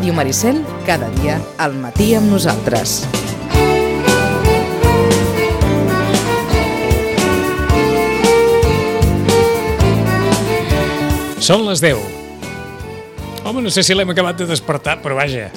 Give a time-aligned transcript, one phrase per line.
[0.00, 3.02] Ràdio Maricel, cada dia al matí amb nosaltres.
[11.40, 12.00] Són les 10.
[13.48, 15.50] Home, no sé si l'hem acabat de despertar, però vaja,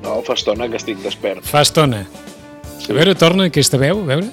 [0.00, 1.44] No, fa estona que estic despert.
[1.44, 2.06] fa estona.
[2.88, 4.30] A veure, torna aquesta veu, a veure.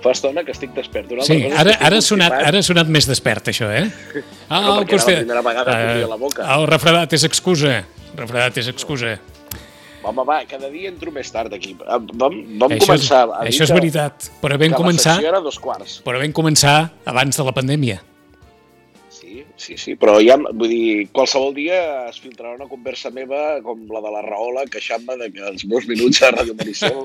[0.00, 1.10] Fa estona que estic despert.
[1.12, 3.84] Una Sí, ara, ara, ha sonat, ara ha sonat més despert, això, eh?
[4.48, 6.46] Ah, No, el perquè era la primera vegada que obria la boca.
[6.56, 7.74] El refredat és excusa.
[8.16, 9.18] Refredat és excusa.
[10.02, 11.74] Home, va, cada dia entro més tard aquí.
[11.76, 14.30] Vam, vam això començar és, a això és veritat.
[14.40, 15.98] Però vam començar, era dos quarts.
[16.06, 18.00] però vam començar abans de la pandèmia.
[19.60, 21.76] Sí, sí, però ja, vull dir, qualsevol dia
[22.08, 25.84] es filtrarà una conversa meva com la de la Rahola, queixant-me de que els meus
[25.90, 27.02] minuts a Ràdio Maricel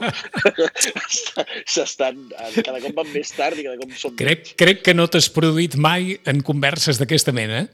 [1.75, 2.21] s'estan...
[2.61, 5.75] Cada cop van més tard i cada cop són Crec, crec que no t'has produït
[5.75, 7.65] mai en converses d'aquesta mena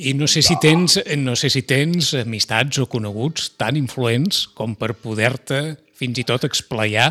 [0.00, 4.72] i no sé, si tens, no sé si tens amistats o coneguts tan influents com
[4.72, 5.62] per poder-te
[6.00, 7.10] fins i tot explayar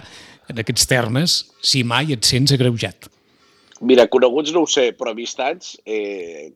[0.50, 3.12] en aquests termes si mai et sents agreujat.
[3.86, 5.76] Mira, coneguts no ho sé, però amistats...
[5.86, 6.56] Eh,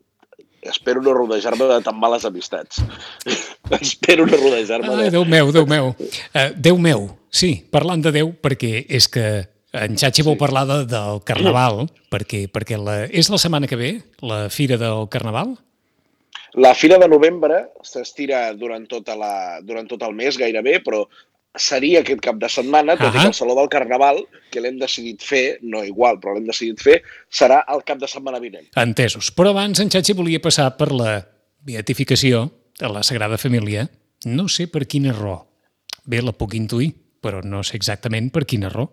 [0.62, 2.82] espero no rodejar-me de tan males amistats.
[3.80, 5.10] espero no rodejar-me de...
[5.10, 5.94] Déu meu, Déu meu.
[6.32, 9.26] Uh, Déu meu, sí, parlant de Déu, perquè és que
[9.72, 13.92] en Xachi vol parlar de, del Carnaval, perquè, perquè la, és la setmana que ve,
[14.22, 15.56] la Fira del Carnaval?
[16.60, 21.06] La Fira de Novembre s'estira durant, tota la, durant tot el mes gairebé, però
[21.58, 23.26] seria aquest cap de setmana, tot i Ahà.
[23.26, 27.02] que el Saló del Carnaval, que l'hem decidit fer, no igual, però l'hem decidit fer,
[27.28, 28.70] serà el cap de setmana vinent.
[28.76, 29.30] Entesos.
[29.36, 31.20] Però abans en Xachi volia passar per la
[31.60, 32.48] beatificació
[32.80, 33.88] de la Sagrada Família.
[34.24, 35.42] No sé per quina raó.
[36.04, 38.88] Bé, la puc intuir, però no sé exactament per quina raó.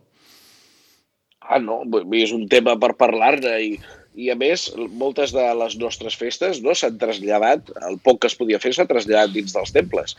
[1.49, 1.81] Ah, no,
[2.13, 3.71] és un tema per parlar-ne i,
[4.13, 8.37] i a més, moltes de les nostres festes no s'han traslladat, el poc que es
[8.37, 10.13] podia fer s'ha traslladat dins dels temples.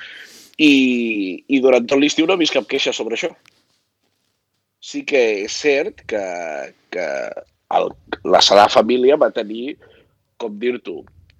[0.61, 0.73] I,
[1.49, 3.31] i durant tot l'estiu no he vist cap queixa sobre això.
[4.81, 6.21] Sí que és cert que,
[6.93, 7.07] que
[7.77, 7.91] el,
[8.29, 9.77] la Sagrada Família va tenir,
[10.41, 10.99] com dir-t'ho,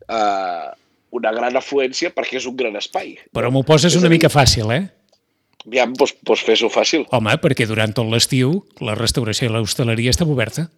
[0.09, 0.69] eh,
[1.17, 3.17] una gran afluència perquè és un gran espai.
[3.37, 4.83] Però m'ho poses una dir- mica fàcil, eh?
[5.69, 7.05] Ja, doncs, doncs fes-ho fàcil.
[7.13, 10.69] Home, perquè durant tot l'estiu la restauració i l'hostaleria està oberta.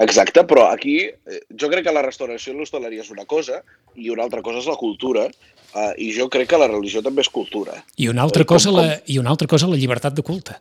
[0.00, 3.62] Exacte, però aquí eh, jo crec que la restauració i l'hostaleria és una cosa
[3.96, 5.28] i una altra cosa és la cultura
[5.74, 7.78] eh, i jo crec que la religió també és cultura.
[7.96, 10.58] I una altra, Com- cosa, com- la, i una altra cosa la llibertat de culte.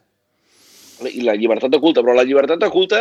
[1.13, 2.97] I la llibertat de culte, però la llibertat de culte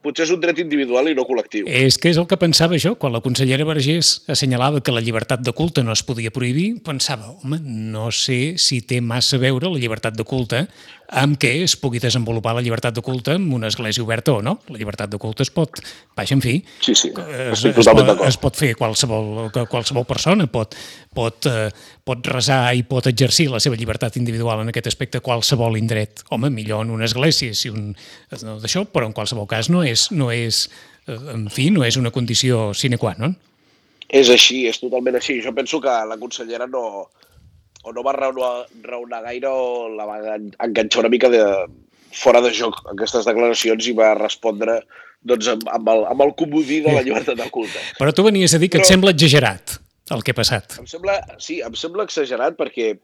[0.00, 1.66] potser és un dret individual i no col·lectiu.
[1.66, 5.42] És que és el que pensava jo, quan la consellera Vergés assenyalava que la llibertat
[5.44, 9.68] de culte no es podia prohibir, pensava, home, no sé si té massa a veure
[9.68, 10.62] la llibertat de culte
[11.10, 14.56] amb què es pugui desenvolupar la llibertat de culte en una església oberta o no.
[14.70, 15.80] La llibertat de culte es pot,
[16.16, 20.06] vaja, en fi, Sí, sí, es, estic es, totalment pot, es pot fer qualsevol, qualsevol
[20.06, 20.76] persona, pot,
[21.14, 21.68] pot, eh,
[22.06, 26.24] pot resar i pot exercir la seva llibertat individual en aquest aspecte qualsevol indret.
[26.30, 27.90] Home, millor en una església, si un,
[28.44, 30.68] no, d'això, però en qualsevol cas no és, no és,
[31.08, 33.34] eh, en fi, no és una condició sine qua non.
[34.10, 35.38] És així, és totalment així.
[35.42, 37.10] Jo penso que la consellera no,
[37.84, 41.42] o no va raonar, raonar gaire o la va enganxar una mica de,
[42.12, 44.80] fora de joc aquestes declaracions i va respondre
[45.22, 47.80] doncs, amb, amb, el, amb el comodí de la llibertat de culte.
[48.00, 49.78] Però tu venies a dir que et Però- sembla exagerat
[50.10, 50.78] el que ha passat.
[50.80, 52.96] Em sembla, sí, em sembla exagerat perquè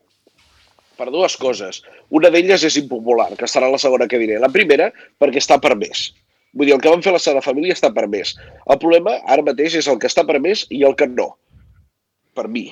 [0.97, 1.83] per dues coses.
[2.11, 4.41] Una d'elles és impopular, que serà la segona que diré.
[4.43, 4.89] La primera,
[5.21, 6.09] perquè està permès.
[6.57, 8.33] Vull dir, el que van fer la Sagrada Família està permès.
[8.65, 11.35] El problema ara mateix és el que està permès i el que no.
[12.35, 12.71] Per mi.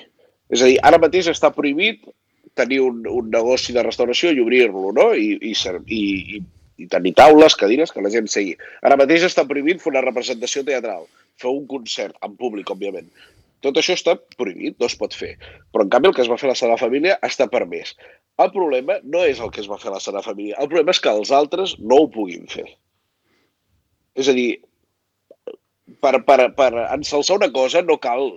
[0.52, 2.02] És a dir, ara mateix està prohibit
[2.58, 5.06] tenir un, un negoci de restauració i obrir-lo, no?
[5.14, 6.40] I, i, i,
[6.78, 8.54] i tenir taules, cadires, que la gent segui.
[8.82, 11.08] Ara mateix està prohibit fer una representació teatral,
[11.40, 13.08] fer un concert, en públic, òbviament.
[13.64, 15.32] Tot això està prohibit, no es pot fer.
[15.72, 17.94] Però, en canvi, el que es va fer a la Sagrada Família està permès.
[18.44, 20.58] El problema no és el que es va fer a la Sagrada Família.
[20.60, 22.66] El problema és que els altres no ho puguin fer.
[24.20, 24.50] És a dir,
[26.04, 28.28] per, per, per ensalçar una cosa no cal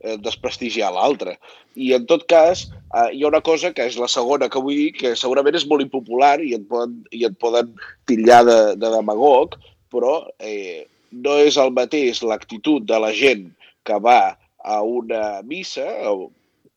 [0.00, 1.36] eh, desprestigiar l'altra.
[1.74, 4.78] I, en tot cas, eh, hi ha una cosa que és la segona que vull
[4.78, 7.74] dir, que segurament és molt impopular i et poden, i et poden
[8.10, 9.58] titllar de, de demagog,
[9.92, 13.48] però eh, no és el mateix l'actitud de la gent
[13.88, 16.28] que va a una missa o,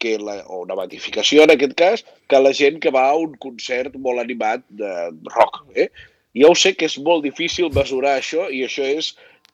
[0.02, 3.36] que la, o una beatificació en aquest cas, que la gent que va a un
[3.44, 5.62] concert molt animat de rock.
[5.76, 5.90] Eh?
[6.38, 9.12] Jo ho sé que és molt difícil mesurar això i això és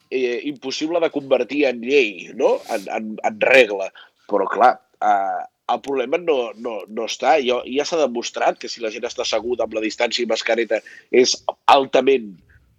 [0.09, 2.57] impossible de convertir en llei, no?
[2.73, 3.89] en, en, en regla.
[4.27, 4.73] Però, clar,
[5.03, 5.43] eh,
[5.73, 7.37] el problema no, no, no està.
[7.43, 10.79] Jo, ja s'ha demostrat que si la gent està asseguda amb la distància i mascareta
[11.11, 11.35] és
[11.73, 12.31] altament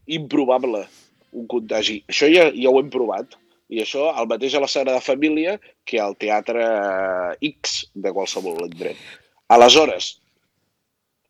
[0.09, 0.87] improbable
[1.37, 2.01] un contagi.
[2.09, 3.37] Això ja, ja ho hem provat.
[3.69, 6.65] I això el mateix a la Sagrada Família que al Teatre
[7.45, 8.97] X de qualsevol indret.
[9.53, 10.15] Aleshores,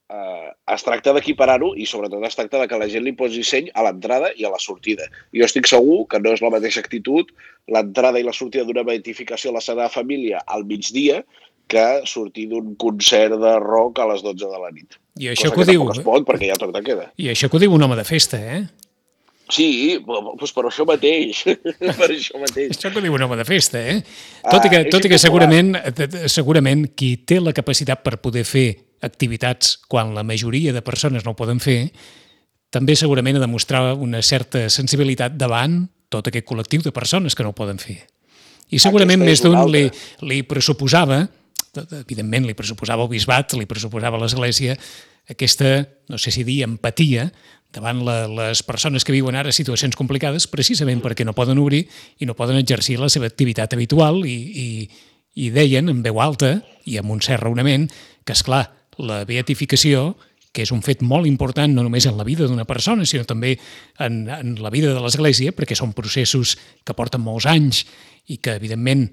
[0.08, 3.70] eh, es tracta d'equiparar-ho i sobretot es tracta de que la gent li posi seny
[3.74, 5.08] a l'entrada i a la sortida.
[5.34, 7.30] Jo estic segur que no és la mateixa actitud
[7.68, 11.22] l'entrada i la sortida d'una beatificació a la Sagrada Família al migdia
[11.68, 14.96] que sortir d'un concert de rock a les 12 de la nit.
[15.20, 15.88] I això Cosa que ho que diu...
[15.92, 17.10] es pot, perquè ja tot de queda.
[17.20, 18.62] I això que ho diu un home de festa, eh?
[19.52, 21.42] Sí, doncs per això mateix.
[22.00, 22.72] per això mateix.
[22.72, 24.00] Això que diu un home de festa, eh?
[24.48, 28.16] Tot i que, Ah, tot i que segurament, eh, segurament qui té la capacitat per
[28.24, 28.68] poder fer
[29.04, 31.92] activitats quan la majoria de persones no ho poden fer,
[32.70, 37.44] també segurament ha de mostrar una certa sensibilitat davant tot aquest col·lectiu de persones que
[37.44, 38.02] no ho poden fer.
[38.68, 39.86] I segurament més d'un li,
[40.28, 41.22] li pressuposava,
[42.02, 44.76] evidentment li pressuposava el bisbat, li pressuposava l'Església,
[45.28, 47.28] aquesta, no sé si dir, empatia
[47.72, 51.82] davant la, les persones que viuen ara situacions complicades precisament perquè no poden obrir
[52.18, 54.68] i no poden exercir la seva activitat habitual i, i,
[55.36, 56.54] i deien en veu alta
[56.88, 57.90] i amb un cert raonament
[58.24, 58.64] que, és clar
[58.98, 60.16] la beatificació,
[60.52, 63.54] que és un fet molt important no només en la vida d'una persona, sinó també
[64.02, 67.84] en, en la vida de l'Església, perquè són processos que porten molts anys
[68.28, 69.06] i que, evidentment,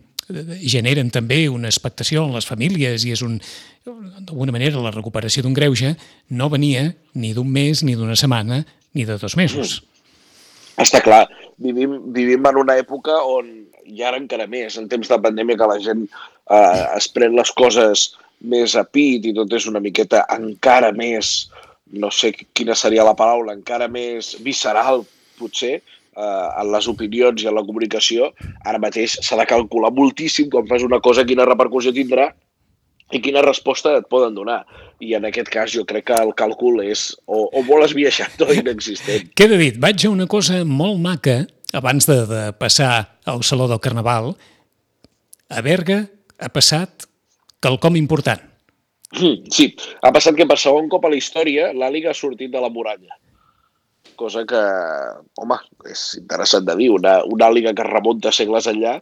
[0.66, 3.38] generen també una expectació en les famílies i és un,
[3.86, 5.94] d'alguna manera la recuperació d'un greuge
[6.30, 8.64] no venia ni d'un mes, ni d'una setmana,
[8.96, 9.84] ni de dos mesos.
[10.82, 11.26] Està clar,
[11.62, 13.52] vivim, vivim en una època on,
[13.86, 17.52] i ara encara més, en temps de pandèmia, que la gent eh, es pren les
[17.56, 18.10] coses
[18.42, 21.50] més a pit i tot és una miqueta encara més,
[21.96, 25.06] no sé quina seria la paraula, encara més visceral,
[25.40, 25.76] potser,
[26.16, 28.32] eh, en les opinions i en la comunicació,
[28.64, 32.32] ara mateix s'ha de calcular moltíssim quan fas una cosa quina repercussió tindrà
[33.14, 34.64] i quina resposta et poden donar.
[35.04, 38.50] I en aquest cas jo crec que el càlcul és o, o molt esbiaixat o
[38.56, 39.30] inexistent.
[39.38, 41.44] Queda dit, vaig a una cosa molt maca
[41.76, 44.34] abans de, de passar al Saló del Carnaval.
[45.52, 46.06] A Berga
[46.40, 47.06] ha passat
[47.66, 48.42] quelcom important.
[49.16, 49.70] Mm, Sí,
[50.02, 53.16] ha passat que per segon cop a la història l'Àliga ha sortit de la muralla.
[54.16, 54.60] Cosa que,
[55.44, 55.58] home,
[55.92, 58.94] és interessant de dir, una, una àliga que remunta segles enllà,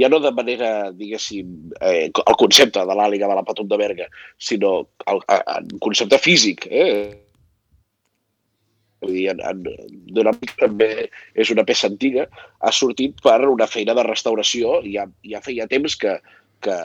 [0.00, 4.06] ja no de manera, diguéssim, eh, el concepte de l'àliga de la Patum de Berga,
[4.38, 4.72] sinó
[5.12, 7.12] el, el concepte físic, eh?
[9.02, 9.62] Vull dir, en, en,
[10.14, 12.24] d'una també és una peça antiga,
[12.62, 16.16] ha sortit per una feina de restauració, ja, ja feia temps que,
[16.62, 16.78] que,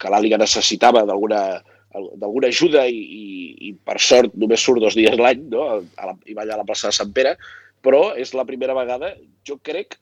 [0.00, 3.24] que l'Àliga necessitava d'alguna ajuda i, i,
[3.68, 5.64] i per sort només surt dos dies l'any no?
[5.78, 7.36] a la, i va allà a la plaça de Sant Pere,
[7.84, 9.12] però és la primera vegada,
[9.46, 9.98] jo crec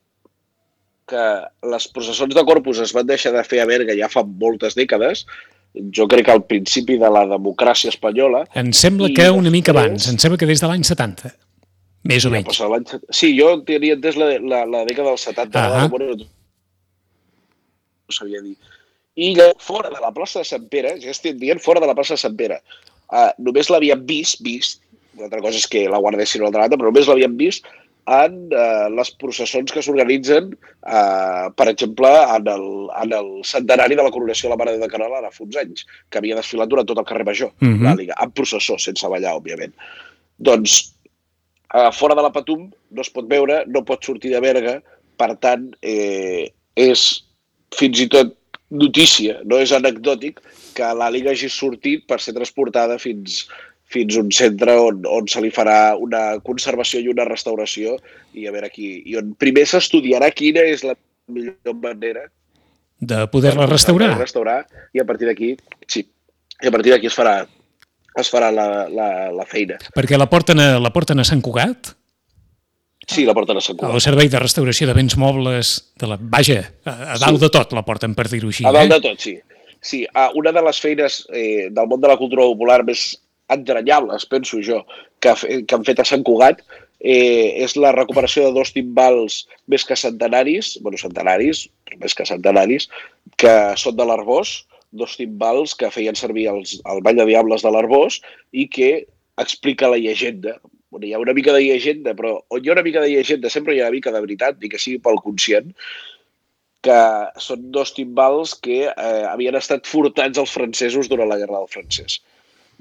[1.07, 1.27] que
[1.71, 5.23] les processons de Corpus es van deixar de fer a Berga ja fa moltes dècades,
[5.95, 10.09] jo crec que al principi de la democràcia espanyola, Em sembla que una mica abans,
[10.11, 11.31] em sembla que des de l'any 70,
[12.07, 12.59] més o menys.
[13.11, 15.85] Sí, jo tenia entès la, la, la dècada dels 70, Ahà.
[15.85, 16.27] uh -huh.
[18.07, 18.55] no sabia dir.
[19.17, 19.31] I
[19.63, 22.21] fora de la plaça de Sant Pere, ja estic dient fora de la plaça de
[22.21, 22.61] Sant Pere,
[23.09, 24.83] uh, només l'havien vist, vist,
[25.17, 27.65] una altra cosa és que la guardessin a l'altra banda, però només l'havien vist
[28.07, 32.67] en uh, les processons que s'organitzen, uh, per exemple, en el,
[33.01, 35.87] en el centenari de la coronació de la Mare de Canal ara fa uns anys,
[36.09, 37.83] que havia desfilat durant tot el carrer Major, Mhm.
[37.83, 39.73] l'Àliga, en processó, sense ballar, òbviament.
[40.37, 40.93] Doncs
[41.73, 44.77] a fora de la Patum no es pot veure, no pot sortir de Berga,
[45.17, 47.23] per tant, eh, és
[47.75, 48.37] fins i tot
[48.69, 50.41] notícia, no és anecdòtic,
[50.75, 53.45] que l'Àliga hagi sortit per ser transportada fins,
[53.91, 57.97] fins a un centre on, on se li farà una conservació i una restauració
[58.35, 60.97] i a veure aquí, i on primer s'estudiarà quina és la
[61.27, 62.27] millor manera
[62.99, 64.15] De poder-la restaurar.
[64.17, 65.53] restaurar i a partir d'aquí,
[65.87, 66.01] sí,
[66.63, 67.43] i a partir d'aquí es farà
[68.17, 69.77] es farà la, la, la feina.
[69.93, 71.91] Perquè la porten a, la porten a Sant Cugat,
[73.07, 73.93] Sí, la porten a Sant Cugat.
[73.95, 77.43] al Servei de Restauració de Béns Mobles, de la, vaja, a, a dalt Sí.
[77.45, 78.65] de tot la porten, per dir-ho així.
[78.67, 78.95] A dalt eh?
[78.97, 79.37] de tot, sí.
[79.81, 80.01] Sí,
[80.35, 83.05] una de les feines eh, del món de la cultura popular més
[83.53, 84.81] entranyables, penso jo,
[85.23, 85.33] que,
[85.63, 86.59] que han fet a Sant Cugat
[86.99, 91.67] eh, és la recuperació de dos timbals més que centenaris, bueno, centenaris,
[92.01, 92.89] més que centenaris,
[93.39, 97.71] que són de l'Arbós, dos timbals que feien servir els, el Ball de Diables de
[97.71, 98.19] l'Arbós
[98.51, 99.05] i que
[99.39, 100.57] explica la llegenda.
[100.97, 103.49] Bueno, hi ha una mica de llegenda, però on hi ha una mica de llegenda
[103.53, 105.73] sempre hi ha una mica de veritat, ni que sigui pel conscient,
[106.87, 107.01] que
[107.41, 112.17] són dos timbals que eh, havien estat furtats als francesos durant la Guerra del Francès.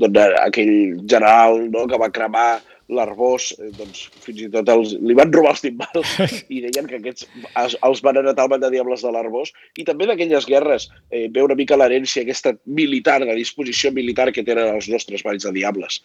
[0.00, 2.48] Doncs eh, aquell general no, que va cremar
[2.96, 6.12] l'Arbós, eh, doncs fins i tot els, li van robar els timbals
[6.54, 7.26] i deien que aquests
[7.64, 9.52] es, els van heretar el de diables de l'Arbós.
[9.76, 14.46] I també d'aquelles guerres eh, ve una mica l'herència aquesta militar, la disposició militar que
[14.46, 16.00] tenen els nostres balls de diables.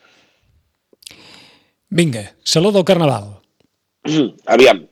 [1.91, 3.25] Vinga, Saló del Carnaval.
[4.48, 4.86] Aviam,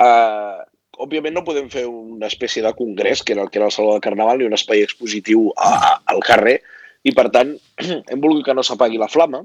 [0.00, 0.62] uh,
[1.04, 3.92] òbviament no podem fer una espècie de congrés, que era el que era el Saló
[3.92, 6.62] del Carnaval, ni un espai expositiu a, a, al carrer,
[7.04, 7.52] i per tant
[8.10, 9.42] hem volgut que no s'apagui la flama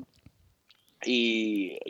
[1.10, 1.20] i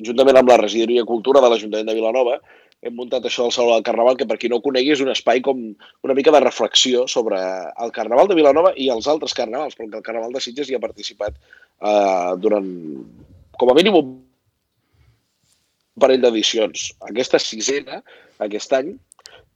[0.07, 2.39] juntament amb la Regidoria Cultura de l'Ajuntament de Vilanova
[2.81, 5.11] hem muntat això del Saló del Carnaval, que per qui no ho conegui és un
[5.13, 5.61] espai com
[6.01, 10.05] una mica de reflexió sobre el Carnaval de Vilanova i els altres carnavals, perquè el
[10.07, 12.71] Carnaval de Sitges hi ha participat eh, durant,
[13.61, 14.09] com a mínim, un
[15.99, 16.91] parell d'edicions.
[17.09, 18.01] Aquesta sisena,
[18.39, 18.93] aquest any,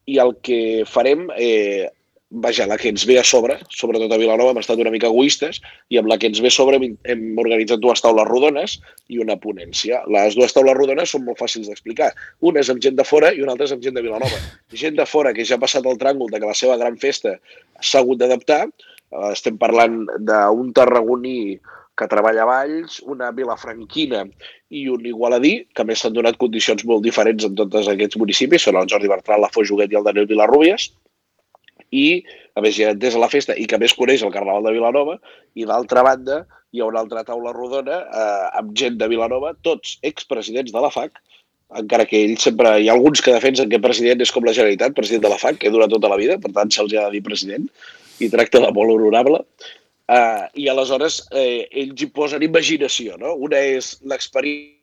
[0.06, 1.88] i el que farem eh,
[2.30, 5.62] vaja, la que ens ve a sobre, sobretot a Vilanova, hem estat una mica egoistes
[5.94, 8.78] i amb la que ens ve a sobre hem, hem organitzat dues taules rodones
[9.14, 10.02] i una ponència.
[10.12, 12.12] Les dues taules rodones són molt fàcils d'explicar.
[12.42, 14.42] Una és amb gent de fora i una altra és amb gent de Vilanova.
[14.74, 17.38] Gent de fora, que ja ha passat el tràngol de que la seva gran festa
[17.80, 21.60] s'ha hagut d'adaptar, eh, estem parlant d'un tarragoní
[21.96, 24.26] que treballa a Valls, una vilafranquina
[24.70, 28.80] i un igualadí, que més s'han donat condicions molt diferents en tots aquests municipis, són
[28.82, 30.90] el Jordi Bertran, la Foix i el Daniel Vilarrubias,
[31.92, 32.26] i
[32.56, 35.18] a més ja des de la festa i que més coneix el Carnaval de Vilanova
[35.56, 36.42] i d'altra banda
[36.76, 40.92] hi ha una altra taula rodona eh, amb gent de Vilanova, tots expresidents de la
[40.92, 41.22] FAC,
[41.82, 42.74] encara que ells sempre...
[42.82, 45.62] Hi ha alguns que defensen que president és com la Generalitat, president de la FAC,
[45.64, 47.70] que dura tota la vida, per tant se'ls ha de dir president,
[48.20, 49.42] i tracta de molt honorable.
[50.06, 53.34] Uh, I aleshores eh, ells hi posen imaginació, no?
[53.42, 54.78] Una és l'experiència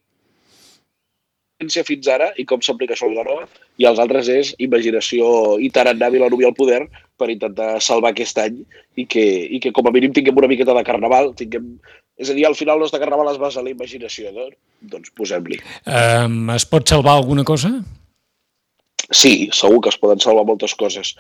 [1.86, 3.46] fins ara i com s'aplica això a Vilanova,
[3.78, 5.22] i els altres és imaginació
[5.62, 6.82] i tarannà Vilanova al poder
[7.22, 8.58] per intentar salvar aquest any
[8.98, 11.78] i que, i que com a mínim tinguem una miqueta de carnaval, tinguem...
[12.18, 14.50] És a dir, al final el nostre carnaval es basa en la imaginació, no?
[14.90, 15.58] doncs posem-li.
[15.86, 17.70] Um, es pot salvar alguna cosa?
[19.12, 21.14] Sí, segur que es poden salvar moltes coses.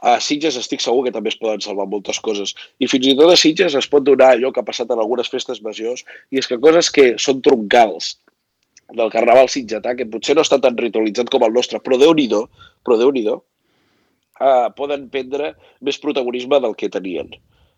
[0.00, 2.54] A Sitges estic segur que també es poden salvar moltes coses.
[2.80, 5.28] I fins i tot a Sitges es pot donar allò que ha passat en algunes
[5.28, 8.14] festes majors, i és que coses que són troncals
[8.96, 12.26] del carnaval sitgetà, que potser no està tan ritualitzat com el nostre, però déu nhi
[12.30, 15.54] però déu nhi eh, poden prendre
[15.84, 17.30] més protagonisme del que tenien.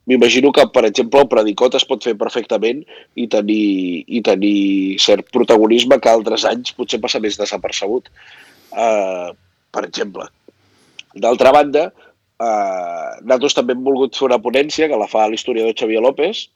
[0.06, 2.82] M'imagino que, per exemple, el predicot es pot fer perfectament
[3.14, 8.10] i tenir, i tenir cert protagonisme que altres anys potser passa més desapercebut.
[8.72, 9.30] Uh,
[9.70, 10.26] per exemple.
[11.14, 11.90] D'altra banda,
[12.42, 16.46] uh, nosaltres també hem volgut fer una ponència que la fa l'historiador Xavier López,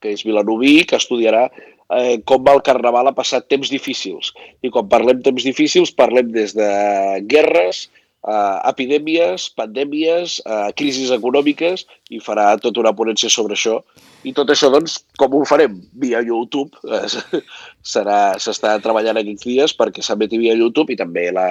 [0.00, 1.46] que és vilanoví, que estudiarà
[1.90, 4.32] eh, com el Carnaval ha passat temps difícils.
[4.64, 6.68] I quan parlem temps difícils, parlem des de
[7.30, 7.88] guerres,
[8.26, 13.80] eh, epidèmies, pandèmies, eh, crisis econòmiques, i farà tota una ponència sobre això.
[14.24, 15.80] I tot això, doncs, com ho farem?
[15.92, 16.76] Via YouTube.
[17.90, 21.46] Eh, S'està treballant aquests dies perquè s'emeti via YouTube i també la,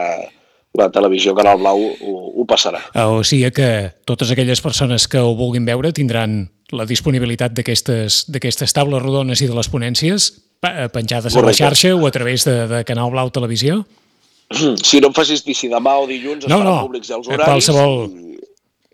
[0.80, 2.82] la televisió Canal Blau ho, ho passarà.
[3.12, 3.70] O sigui que
[4.08, 6.46] totes aquelles persones que ho vulguin veure tindran
[6.76, 11.40] la disponibilitat d'aquestes taules rodones i de les ponències penjades Correcte.
[11.40, 13.84] a la xarxa o a través de, de Canal Blau Televisió?
[14.50, 17.30] Si no em facis dir si demà o dilluns es no, faran no, públics els
[17.30, 18.10] horaris qualsevol...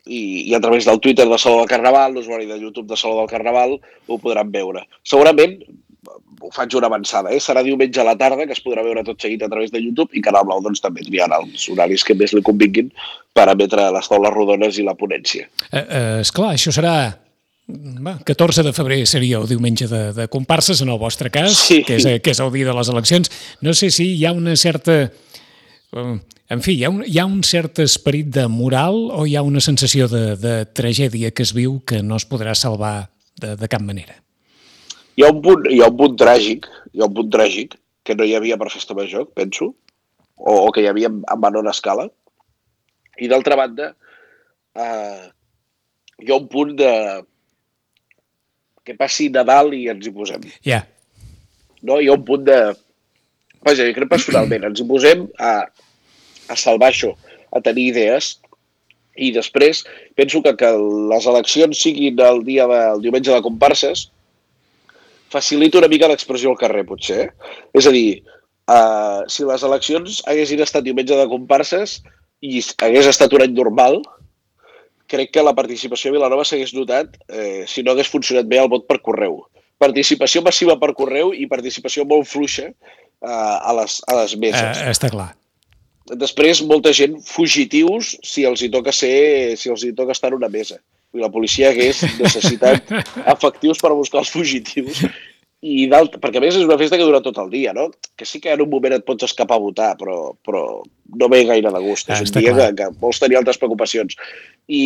[0.06, 3.22] i, i a través del Twitter de Saló del Carnaval, l'usuari de YouTube de Saló
[3.22, 4.86] del Carnaval, ho podran veure.
[5.08, 5.58] Segurament
[6.06, 7.42] ho faig una avançada, eh?
[7.42, 10.14] serà diumenge a la tarda que es podrà veure tot seguit a través de YouTube
[10.14, 12.92] i Canal Blau doncs, també triarà els horaris que més li convinguin
[13.36, 15.48] per emetre les taules rodones i la ponència.
[15.72, 16.96] Eh, eh, esclar, això serà
[18.06, 21.82] va, 14 de febrer seria el diumenge de, de comparses, en el vostre cas, sí.
[21.84, 23.32] que, és, que és el dia de les eleccions.
[23.66, 25.06] No sé si hi ha una certa...
[25.96, 26.18] Eh,
[26.54, 29.42] en fi, hi ha un, hi ha un cert esperit de moral o hi ha
[29.42, 33.10] una sensació de, de tragèdia que es viu que no es podrà salvar
[33.42, 34.20] de, de cap manera?
[35.16, 38.16] Hi ha, un punt, hi ha un punt tràgic, hi ha un punt tràgic que
[38.18, 39.72] no hi havia per festa major, penso,
[40.36, 42.10] o, o que hi havia en menor escala.
[43.16, 43.94] I d'altra banda,
[44.76, 45.24] eh,
[46.20, 46.92] hi ha un punt de,
[48.86, 50.44] que passi Nadal i ens hi posem.
[50.60, 50.60] Ja.
[50.70, 50.84] Yeah.
[51.82, 52.02] No?
[52.02, 52.60] Hi ha un punt de...
[53.66, 55.54] Vaja, jo crec personalment, ens hi posem a,
[56.52, 57.16] a salvar això,
[57.50, 58.36] a tenir idees,
[59.16, 59.86] i després
[60.20, 60.70] penso que que
[61.12, 64.10] les eleccions siguin el dia del diumenge de comparses
[65.34, 67.30] facilita una mica l'expressió al carrer, potser.
[67.76, 68.22] És a dir,
[68.72, 72.00] uh, si les eleccions haguessin estat diumenge de comparses
[72.42, 74.02] i hagués estat un any normal,
[75.08, 78.70] crec que la participació a Vilanova s'hagués notat eh, si no hagués funcionat bé el
[78.72, 79.44] vot per correu.
[79.82, 84.82] Participació massiva per correu i participació molt fluixa eh, a, les, a les meses.
[84.82, 85.34] Eh, està clar.
[86.06, 90.38] Després, molta gent fugitius si els hi toca ser, si els hi toca estar en
[90.38, 90.78] una mesa.
[91.16, 92.92] I la policia hagués necessitat
[93.36, 95.06] efectius per buscar els fugitius
[95.66, 97.88] i perquè a més és una festa que dura tot el dia, no?
[98.16, 100.84] Que sí que en un moment et pots escapar a votar, però, però
[101.18, 102.12] no ve gaire de gust.
[102.12, 104.18] Ah, és un dia que, que vols tenir altres preocupacions.
[104.68, 104.84] I,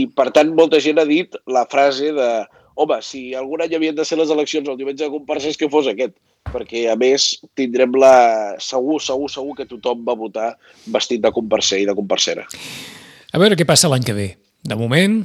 [0.00, 2.30] I, per tant, molta gent ha dit la frase de
[2.76, 5.90] home, si algun any havien de ser les eleccions el diumenge de comparses, que fos
[5.92, 6.16] aquest.
[6.46, 8.54] perquè a més tindrem la...
[8.62, 10.52] Segur, segur, segur que tothom va votar
[10.94, 12.46] vestit de comparser i de comparsera.
[13.34, 14.28] A veure què passa l'any que ve.
[14.66, 15.20] De moment,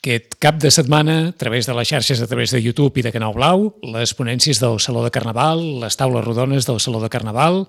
[0.00, 3.12] aquest cap de setmana, a través de les xarxes, a través de YouTube i de
[3.12, 7.66] Canal Blau, les ponències del Saló de Carnaval, les taules rodones del Saló de Carnaval,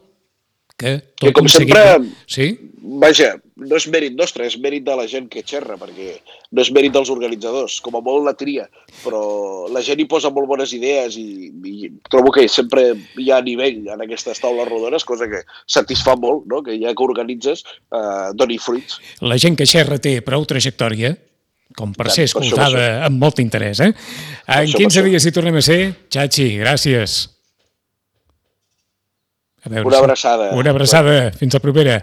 [0.78, 2.48] que tot Que com seguit sempre- Sí?
[3.02, 6.18] Vaja, no és mèrit nostre, és mèrit de la gent que xerra, perquè
[6.52, 8.66] no és mèrit dels organitzadors, com a molt la tria,
[9.02, 9.22] però
[9.72, 12.88] la gent hi posa molt bones idees i, i trobo que sempre
[13.22, 16.60] hi ha nivell en aquestes taules rodones, cosa que satisfà molt, no?
[16.66, 19.00] que ja que organitzes eh, doni fruits.
[19.24, 21.14] La gent que xerra té prou trajectòria,
[21.76, 23.80] com per Tant, ser escoltada per amb molt interès.
[23.84, 23.94] Eh?
[23.94, 25.06] En això, per 15 això.
[25.08, 25.80] dies hi tornem a ser.
[26.12, 27.16] Xachi, gràcies.
[29.66, 30.52] A veure Una abraçada.
[30.60, 31.16] Una abraçada.
[31.40, 31.98] Fins la propera.